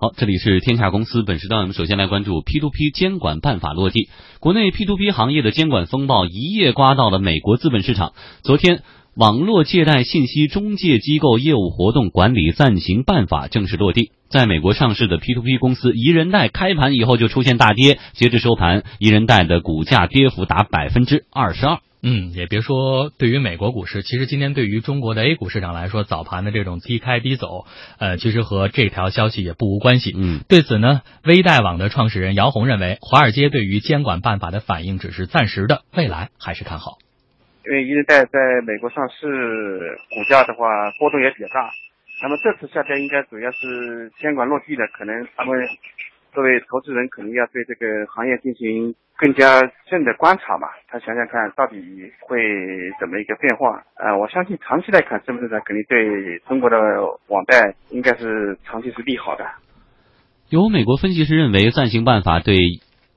[0.00, 1.24] 好，这里是天下公司。
[1.24, 4.08] 本时段我们首先来关注 P to P 监管办法落地。
[4.38, 8.12] 国内 P to P 行业的监管风暴一夜刮到了美国资本市场。
[8.44, 8.82] 昨天，
[9.16, 14.12] 网络借贷信息中介机构业务活动管理暂行办法正式落地。
[14.28, 21.80] 在美国上市的 P to P 公司宜人贷开盘以后就出现大跌，截至收盘，宜人贷的股价跌幅达百分之二十二。
[22.00, 27.66] 嗯，也别说对于美国股市，其实今天对于中国的 A 股市场来说，早盘的这种低开低走，
[27.98, 30.14] 呃，其实和这条消息也不无关系。
[30.16, 36.98] 嗯，对此呢，微贷网的创始人姚红认为，华尔街对于监管办法的反应只是暂时的，未来还是看好。
[37.66, 41.68] 因为宜人贷在美国上市，股价的话波动也比较大。
[42.22, 45.52] 那么这次下跌应该主要是监管落地的，可能他们。
[46.38, 49.58] 作为投资人，肯定要对这个行业进行更加
[49.90, 50.68] 深的观察嘛。
[50.86, 51.74] 他想想看，到底
[52.20, 52.38] 会
[53.00, 53.82] 怎么一个变化？
[53.96, 56.78] 呃，我相信长期来看，资本市场肯定对中国的
[57.26, 59.44] 网贷应该是长期是利好的。
[60.48, 62.54] 有美国分析师认为，暂行办法对。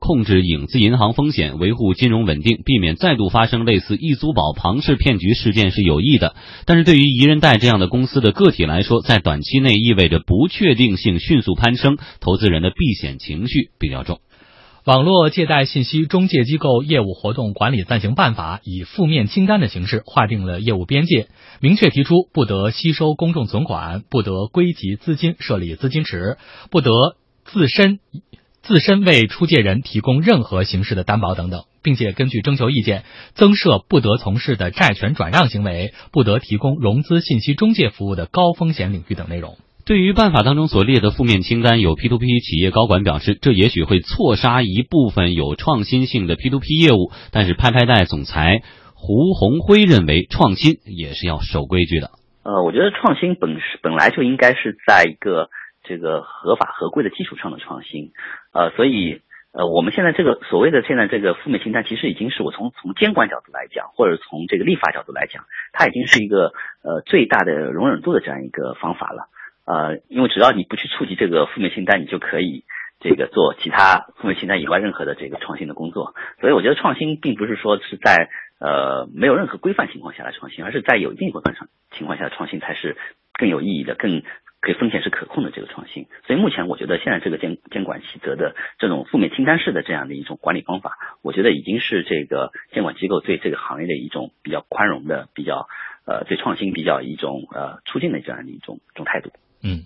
[0.02, 6.34] 控制影子银行风险，维护金融稳定，避免再度发生类似易租宝庞氏骗局事件是有益的。
[6.66, 14.18] 但是对于宜人贷这样的公司的个体来说，在短期内意味着不确定性迅速攀升，投资人的避险情绪比较重。
[14.84, 21.28] 网络借贷信息中介机构业务活动管理暂行办法以负面清单的形式划定了业务边界，
[21.60, 26.38] 明确提出不得吸收公众存款，不得归集资金设立资金池，
[26.72, 26.90] 不得
[27.44, 28.00] 自身。
[28.62, 33.02] 自身为出借人提供任何形式的担保等等，并且根据征求意见
[33.34, 39.56] 增设不得从事的债权转让行为、不得提供融资信息中介服务的高风险领域等内容。
[39.84, 47.10] 对于办法当中所列的负面清单，有 P to P 企业高管表示，这也许会错杀一部分有创新性的 P to P 业务。
[47.32, 48.62] 但是拍拍贷总裁
[48.94, 52.12] 胡红辉认为，创新也是要守规矩的。
[52.44, 55.50] 呃，我觉得创新本是本来就应该是在一个。
[55.82, 58.12] 这个合法合规的基础上的创新，
[58.52, 59.20] 呃，所以
[59.52, 69.28] 呃，我们现在这个所谓的现在这个负面清单，其实已经是我从从监管角度来讲，或者从这个立法角度来讲，它已经是一个呃最大的容忍度的这样一个方法了，
[69.66, 72.64] 呃，因为只要你不去触及这个负面清单，你就可以
[73.00, 82.96] 这个做其他负面清单以外任何的这个创新的工作，所以我觉得创新并不是说是在呃没有任何规范情况下来创新，而是在有一定规范上情况下创新才是
[83.34, 84.22] 更有意义的，更。
[84.62, 95.66] 可以风险是可控的这个创新，所以目前我觉得现在这个监监管细则的这种负面清单式的这样的一种管理方法，我觉得已经是这个监管机构对这个行业的一种比较宽容的、比较
[96.06, 99.32] 呃对创新比较一种呃促进的这样的一种一种态度。
[99.62, 99.84] 嗯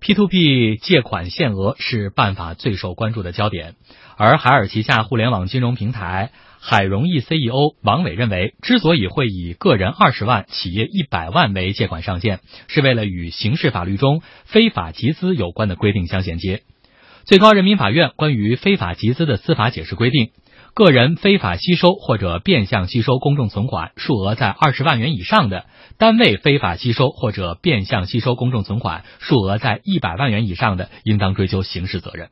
[0.00, 3.74] ，P to P 借款限额是办法最受关注的焦点，
[4.16, 6.30] 而海尔旗下互联网金融平台。
[6.58, 16.62] 海融易 CEO 王伟认为，之所以会以个人二十万、企业一百万为借款上限，是为了与刑事法律中非法集资有关的规定相衔接。
[17.24, 20.30] 最高人民法院关于非法集资的司法解释规定，
[20.76, 25.64] 个人非法吸收或者变相吸收公众存款数额在二十万元以上的，
[25.96, 32.28] 单位非法吸收或者变相吸收公众存款数额在一百万元以上的，应当追究刑事责任。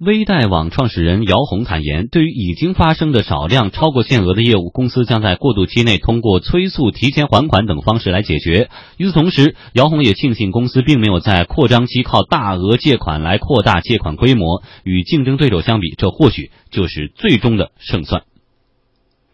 [0.00, 8.70] 微贷网创始人姚红坦言，对于已经发生的少量超过限额的业务，公司将在过渡期内通过催促、提前还款等方式来解决。
[8.96, 14.64] 与此同时，姚红也庆幸公司并没有在扩张期靠大额借款来扩大借款规模。
[14.82, 18.24] 与竞争对手相比，这或许就是最终的胜算。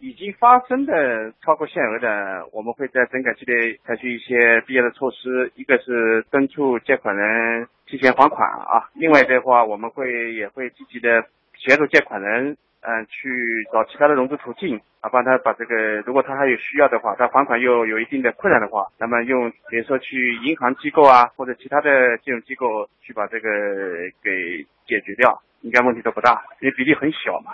[0.00, 7.68] 已经发生的超过限额的，我们会在整改期内采取一些必要的措施，一个是敦促借款人。
[7.86, 8.88] 提前还款啊！
[8.94, 11.24] 另外的话，我们会也会积极的
[11.56, 23.48] 协助借款人，嗯，去找其他的融资途径啊，帮他把这个，如果他还有需要的话，他还款又有一定的困难的话，那么用比如说去银行机构啊，或者其他的金融机构去把这个
[24.22, 27.52] 给解决掉，应该问题都不大，因为比例很小嘛。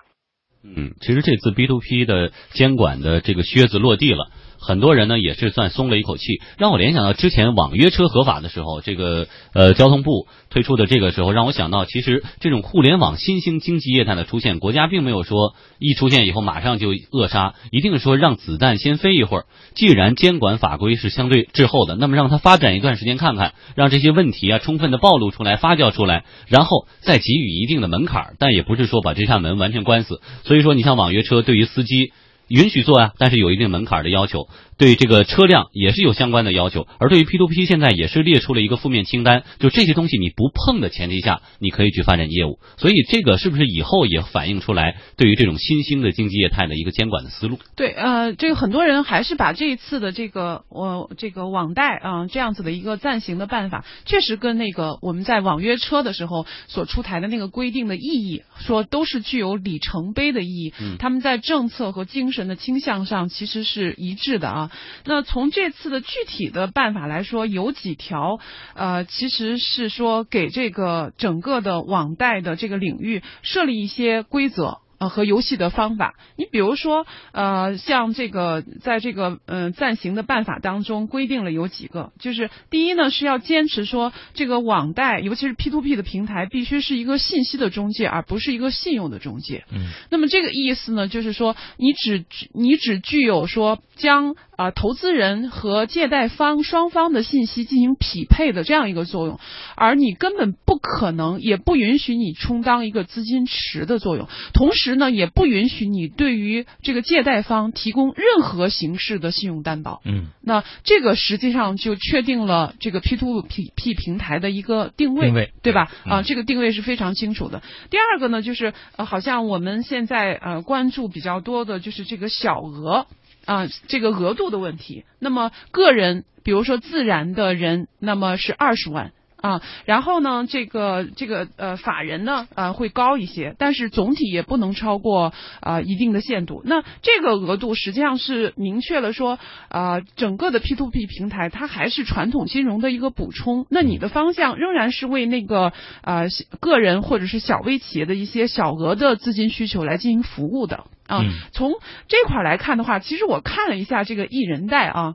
[0.74, 4.30] 嗯，其实这次 B to P 的监管的这个靴子落地了。
[4.58, 19.44] 很多人呢也是算松了一口气，让我联想到之前网约车合法的时候，这个呃交通部推出的这个时候，让我想到其实这种互联网新兴经济业态的出现，国家并没有说一出现以后马上就扼杀，一定说让子弹先飞一会儿。
[19.74, 30.20] 既然监管法规是相对滞后的，那么让它发展一段时间看看，让这些问题啊充分的暴露出来、发酵出来，然后再给予一定的门槛，但也不是说把这扇门完全关死。
[30.44, 32.12] 所以说，你像网约车对于司机。
[32.48, 34.48] 允许做呀，但是有一定门槛的要求，
[34.78, 36.86] 对这个车辆也是有相关的要求。
[36.98, 42.58] 而对于 P to P，现在也是列出了一个负面清单，就这些东西你不碰的前提下，你可以去发展业务。
[42.76, 47.58] 所以这个是不是以后也反映出来对于这种新兴的经济业态的一个监管的思路？
[47.74, 60.74] 对，呃，这个很多人还是把这一次的这个我这个网贷啊这样子的一个暂行的办法，确实跟那个我们在网约车的时候所出台的那个规定的意义，说都是具有里程碑的意义。
[60.80, 64.70] 嗯，他们在政策和精神的倾向上其实是一致的啊。
[65.04, 68.38] 那从这次的具体的办法来说，有几条
[68.74, 74.78] 呃，其实是说给这个整个的网贷的这个领域设立一些规则。
[74.98, 89.64] 呃，和游戏的方法，你比如说，呃，像这个，在这个呃暂行的办法当中规定了有几个，就是第一呢是要坚持说，这个网贷，尤其是 P to P 的平台，必须是一个信息的中介，而不是一个信用的中介。
[89.70, 99.38] 嗯，那么这个意思呢，就是说，你只你只具有说将啊投资人和借贷方双方的信息进行匹配的这样一个作用，
[99.76, 104.96] 而你根本不可能，也不允许你充当一个资金池的作用，同时。
[104.96, 110.00] 呢，也不允许你对于这个借贷方提供任何形式的信用担保。
[110.06, 115.90] 嗯，那这个实际上就确定了这个 P to P P 平台的一个定位，定位对吧？
[116.06, 117.62] 嗯、啊，这个定位是非常清楚的。
[117.90, 123.06] 第二个呢，就是呃，好像我们现在呃关注比较多的就是这个小额
[123.46, 125.04] 啊这个额度的问题。
[125.18, 129.12] 那么个人，比如说自然的人，那么是二十万。
[129.46, 136.62] 啊，然后呢，这个这个呃，法人呢，呃，会高一些，但是总体也不能超过啊一定的限度。
[136.64, 139.38] 那这个额度实际上是明确了说，
[139.68, 143.66] 啊，整个的 P to P 平台它还是传统金融的一个补充。
[143.70, 145.72] 那你的方向仍然是为那个
[146.02, 146.22] 啊
[146.60, 151.22] 个人或者是小微企业的一些小额的资金需求来进行服务的啊。
[151.52, 151.72] 从
[152.08, 155.14] 这块来看的话，其实我看了一下这个一人贷啊。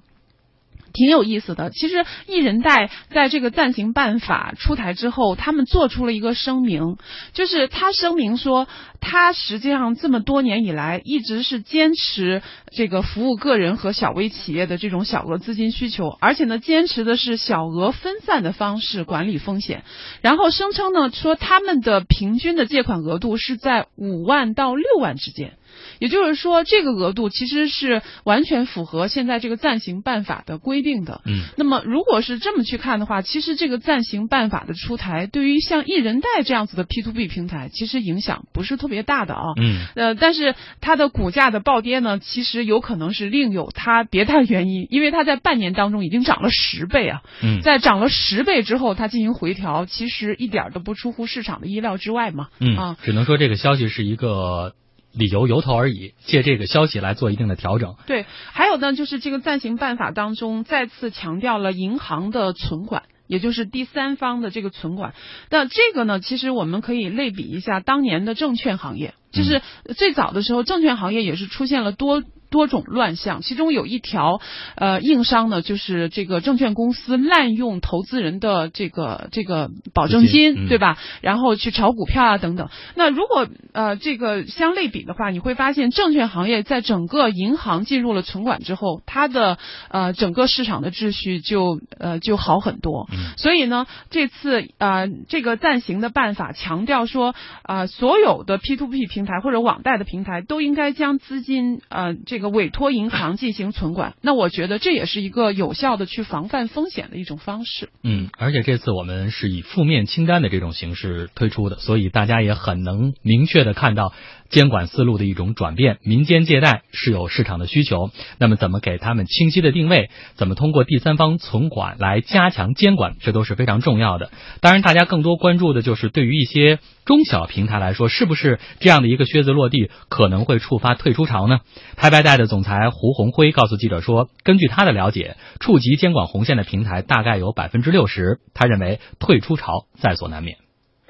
[0.91, 6.97] 挺有意思的，其实一人贷在这个暂行办法出台之后，他们做出了一个声明，
[7.33, 8.67] 就是他声明说，
[8.99, 12.41] 他实际上这么多年以来一直是坚持
[12.71, 19.83] 这个服务个人和小微企业的这种小额资金需求，而且呢，坚持的是小额分散的方式管理风险，
[20.21, 25.57] 然后声称呢说他们的平均的借款额度是在五万到六万之间。
[25.99, 31.21] 也就是说，这个额度其实是完全符合现在这个暂行办法的规定的。
[31.25, 39.43] 嗯，那么如果是这么去看的话，其实这个暂行办法的出台，对于像一人贷这样子的 P to B 平台，其实影响不是特别大的啊。
[39.59, 47.21] 嗯，呃，但是它的股价的暴跌呢，其实有可能是另有它别的原因，因为它在半年当中已经涨了十倍啊。
[47.43, 52.47] 嗯，在涨了十倍之后，它进行回调，其实一点都不出乎市场的意料之外嘛。
[52.59, 54.73] 嗯啊，只能说这个消息是一个。
[55.13, 57.95] 理由由头而已，借这个消息来做一定的调整。
[58.07, 65.13] 对，还有呢，就是这个暂行办法当中再次强调了银行的存款，也就是第三方的这个存款。
[65.49, 69.61] 那这个呢，其实我们可以类比一下当年的证券行业，就是
[69.97, 72.23] 最早的时候，证券行业也是出现了多。
[72.51, 74.41] 多种乱象，其中有一条，
[74.75, 80.97] 呃，硬伤呢，就是这个证券公司滥用投资人的这个这个保证金，对吧？
[81.21, 82.67] 然后去炒股票啊等等。
[82.95, 89.57] 那如果呃这个相类比的话，你会发现证券行业在整个银行进入了存管之后，它的
[89.89, 93.07] 呃整个市场的秩序就呃就好很多。
[93.37, 97.33] 所以呢，这次呃这个暂行的办法强调说，
[97.63, 102.40] 啊所有的 P to P 平台或者网贷的平台都应该将资金呃这。
[102.40, 107.89] 个委托银行进行存管，那我觉得这也是一个有效的去防范风险的一种方式。
[108.03, 114.13] 嗯，而且这次我们是以负面清单的这种形式推出的，所以大家也很能明确的看到
[114.49, 115.97] 监管思路的一种转变。
[116.03, 124.31] 民间借贷是有市场的需求，那么怎么给他们清晰的定位，怎么通过第三方存管来加强监管，这都是非常重要的。
[124.59, 131.59] 当然，大家更多关注的就是对于一些中小平台来说，是不是这样的一个靴子落地可能会触发退出潮呢？
[131.95, 132.41] 拍拍贷。
[132.41, 138.39] 的总裁胡红辉告诉记者说：“根据他的了解，触及监管红线的平台大概有百分之六十。
[138.55, 140.57] 他认为退出潮在所难免。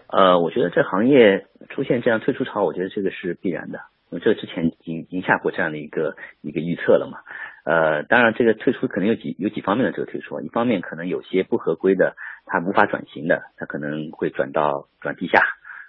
[0.08, 3.80] 呃，我觉得这行业出现这样退出潮，我觉得这个是必然的。
[4.10, 7.20] 因为这之前已经已经下过这样的一个一个预测了嘛。
[7.64, 15.40] 呃，当然这个退出可能有几有几方面的这个退出，一方面可能有些不合规的，它无法转型的，它可能会转到转地下。”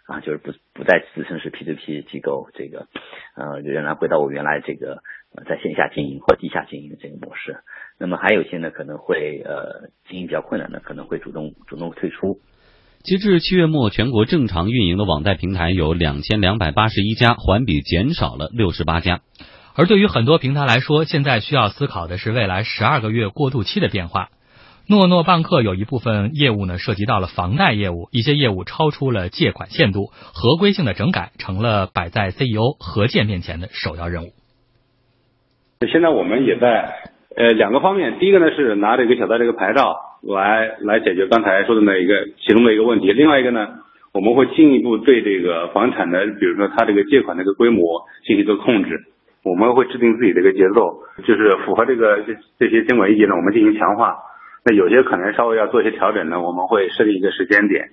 [0.07, 2.89] 啊，就是不不再自称是 P to P 机构，这个，
[3.37, 5.03] 呃，仍然回到我原来这个
[5.35, 7.59] 呃在线下经营或地下经营的这个模式。
[7.99, 12.41] 那么还有一些呢，可能会呃经营比较困难的，可能会主动主动退出。
[13.05, 19.21] 截至七月末，全国正常运营的网贷平台有两千两百八十一家，环比减少了六十八家。
[19.75, 24.29] 而对于很多平台来说，现在需要思考的是未来十二个月过渡期的变化。
[24.89, 34.33] 诺诺办客有一部分业务呢涉及到了房贷业务，一些业务超出了借款限度，合规性的整改成了摆在 CEO 何健面前的首要任务。
[35.91, 36.95] 现在我们也在
[37.37, 43.69] 呃两个方面，第一个呢是拿着一个小贷这个牌照来来解决刚才说的那一个其中的一个问题，另外一个呢
[44.13, 49.01] 我们会进一步对这个房产的，比如说它这个借款这个规模进行一个控制，
[49.45, 54.19] 我们会制定自己的一个节奏，就是符合这个这这些监管意见呢，我们进行强化。
[54.65, 57.91] 那有些可能稍微要做一些调整呢，我们会设定一个时间点。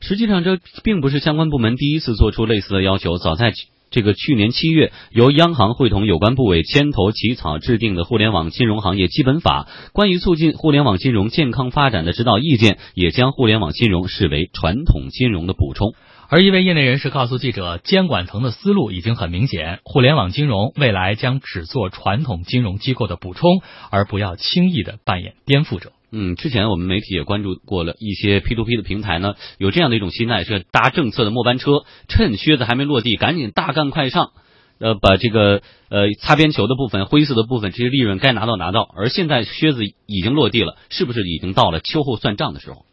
[0.00, 3.16] 实际上，这并不是相关部门第一次做出类似的要求。
[3.16, 3.52] 早在
[3.90, 15.94] 这个去年七月，由央行会同有关部委牵头起草制定的《互联网金融行业基本法》，关于促进互联网金融健康发展的指导意见，也将互联网金融视为传统金融的补充。
[16.28, 25.92] 而一位业内人士告诉记者，监管层的思路已经很明显，互联网金融未来将只做传统金融机构的补充，而不要轻易的扮演颠覆者。
[26.16, 34.30] 嗯，之前我们媒体也关注过了一些 P two P 的平台呢，有这样的一种心态，是搭政策的末班车，趁靴子还没落地，赶紧大干快上，
[34.78, 38.88] 呃，把这个呃擦边球的部分、灰色的部分，这些利润该拿到拿到。
[38.96, 42.86] 而现在靴子已经落地了，是不是已经到了秋后算账的时候？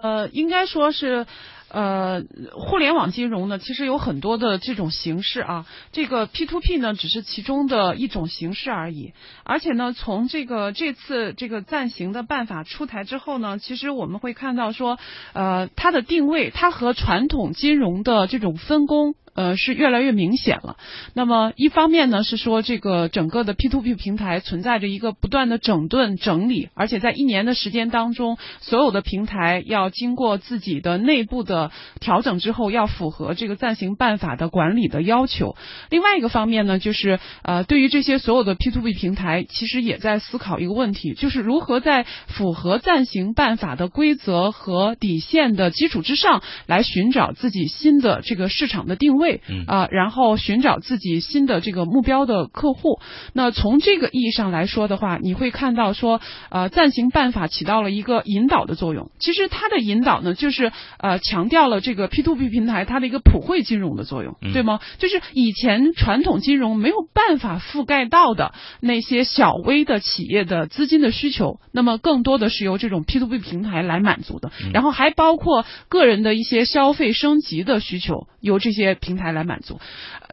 [0.00, 1.26] 呃，应该说是。
[1.72, 5.66] 呃，互联网金融呢，其实有很多的这种形式啊。
[5.90, 9.14] 这个 P to P 呢，只是其中的一种形式而已。
[9.42, 14.98] 而且呢，从这个这次这个暂行的办法出台之后呢，其实我们会看到说，
[15.32, 19.14] 呃，它的定位，它和传统金融的这种分工。
[19.34, 20.76] 呃，是越来越明显了。
[21.14, 35.56] 那么，一方面呢，是说这个整个的 P to P 平台存在着一个不断的整顿整理，而且在一年的时间当中，所有的平台要经过自己的内部的调整之后，要符合这个暂行办法的管理的要求。
[35.88, 49.21] 另外一个方面呢，就是呃，对于这些所有的 P to P 平台，其实也在思考一个问题，就是如何在符合暂行办法的规则和底线的基础之上，来寻找自己新的这个市场的定位。
[49.22, 52.98] 位啊，然后寻找自己新的这个目标的客户。
[53.32, 59.10] 那从这个意义上来说的话，你会看到说，呃，暂行办法起到了一个引导的作用。
[59.20, 64.80] 其实它的引导呢，就是呃，强调了这个 P to P 平台它的一个普惠金融的作用，对吗？
[64.98, 74.50] 就是以前传统金融没有办法覆盖到的那些小微的企业的资金的需求，那么更多的是由这种 P to P 平台来满足的。
[74.74, 79.11] 然后还包括个人的一些消费升级的需求，由这些平。
[79.12, 79.78] 平台来满足，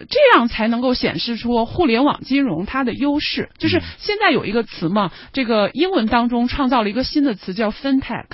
[0.09, 3.49] 这样才能够显示出互联网金融它的优势。
[3.57, 8.27] 就是现在有一个词嘛，这个英文当中创造了一个新的词叫 FinTech，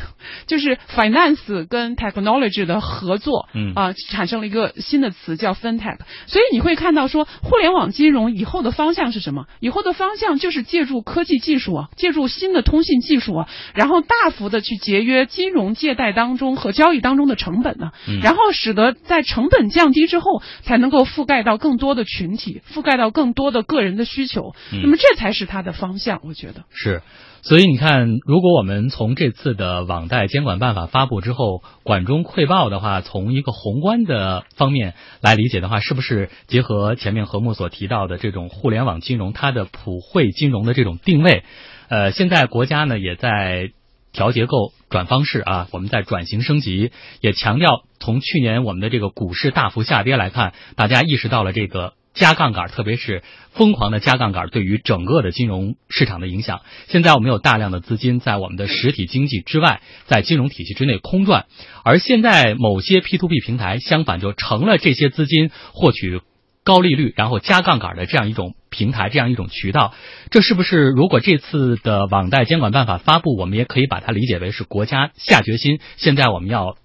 [0.46, 5.98] 就是 finance 跟 technology 的合作，嗯啊，产生了一个新的词叫 FinTech。
[6.28, 9.48] 所以你会看到说，互联网金融以后的方向是什么？
[9.60, 20.35] 以后的方向就是借助科技技术啊，借助新的通信技术啊，然后大幅的去节约金融借贷当中和交易当中的成本呢，然后使得在成本降低之后。
[20.62, 24.54] 才能够覆盖到更多的群体，覆盖到更多的个人的需求。
[24.72, 27.02] 那么这才是它的方向，我觉得是。
[27.42, 41.44] 所以你看，如果我们从这次的网贷监管办法发布之后，管中窥豹的话，从一个宏观的方面来理解的话，是不是结合前面何木所提到的这种互联网金融它的普惠金融的这种定位？
[41.88, 43.72] 呃，现在国家呢也在。
[44.16, 46.92] 调结构、转方式啊，我们在转型升级，
[47.22, 56.62] 也强调从去年我们的这个股市大幅下跌来看，大家意识到了这个加杠杆，特别是疯狂的加杠杆对于整个的金融市场的影响。
[56.88, 61.46] 现在我们有大量的资金在我们的实体经济之外，在金融体系之内空转，
[61.84, 66.22] 而现在某些 P to P 平台相反就成了这些资金获取。
[66.66, 69.94] 高利率，然后加杠杆的这样一种平台，这样一种渠道，
[70.32, 76.76] 这是不是如果这次的网贷监管办法发布，我们也可以把它理解为是国家下决心，现在我们要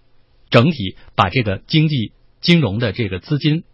[0.51, 3.65] 整体把这个经济金融的这个资金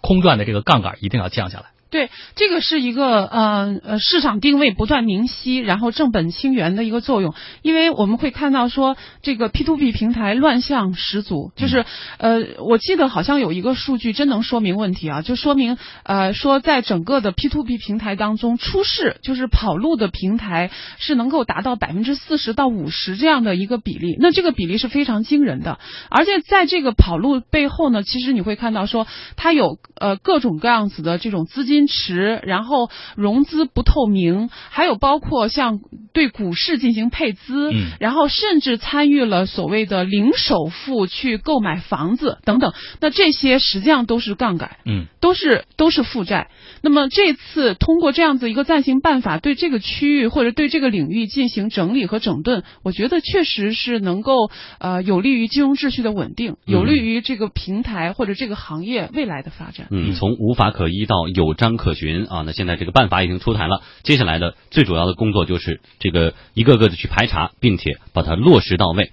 [0.00, 1.66] 空转的这个杠杆一定要降下来。
[1.94, 7.36] 对，这个是一个呃呃市场定位不断明晰，然后正本清源的一个作用。
[7.62, 11.84] 因为我们会看到说，这个 P to P 平台乱象十足，就是
[12.18, 25.78] 呃，我记得好像有一个数据真能说明问题啊，就说明呃说在整个的 P to P 平台当中，出事就是跑路的平台是能够达到百分之四十到五十这样的一个比例，那这个比例是非常惊人的。
[26.10, 31.83] 而且在这个跑路背后呢，其实你会看到说，它有呃各种各样子的这种资金。
[31.84, 35.80] 矜持，然后融资不透明，还有包括像
[36.12, 44.76] 对股市进行配资，嗯然后甚至参与了所谓的零首付去购买房子等等，那这些实际上都是杠杆。
[44.84, 46.50] 嗯都是都是负债。
[46.82, 59.88] 那么这次通过这样子一个暂行办法，对这个区域或者对这个领域进行整理和整顿，我觉得确实是能够呃有利于金融秩序的稳定，有利于这个平台或者这个行业未来的发展。
[59.90, 69.12] 嗯，从无法可依到有张可循啊，那现在这个办法已经出台了，接下来的最主要的工作就是这个一个个的去排查，并且把它落实到位。